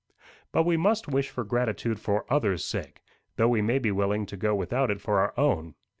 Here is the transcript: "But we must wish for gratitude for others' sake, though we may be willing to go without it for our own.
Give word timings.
"But 0.51 0.63
we 0.63 0.77
must 0.77 1.07
wish 1.07 1.29
for 1.29 1.43
gratitude 1.43 1.99
for 1.99 2.25
others' 2.27 2.65
sake, 2.65 3.03
though 3.35 3.49
we 3.49 3.61
may 3.61 3.77
be 3.77 3.91
willing 3.91 4.25
to 4.25 4.35
go 4.35 4.55
without 4.55 4.89
it 4.89 4.99
for 4.99 5.19
our 5.19 5.31
own. 5.37 5.75